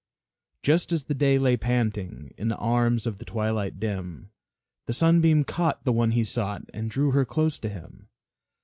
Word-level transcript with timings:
Just 0.63 0.91
as 0.91 1.03
the 1.03 1.13
day 1.13 1.37
lay 1.37 1.55
panting 1.55 2.33
In 2.35 2.47
the 2.47 2.57
arms 2.57 3.05
of 3.05 3.19
the 3.19 3.23
twilight 3.25 3.79
dim, 3.79 4.31
The 4.87 4.93
Sunbeam 4.93 5.43
caught 5.43 5.83
the 5.83 5.93
one 5.93 6.09
he 6.13 6.23
sought 6.23 6.63
And 6.73 6.89
drew 6.89 7.11
her 7.11 7.23
close 7.23 7.59
to 7.59 7.69
him. 7.69 8.09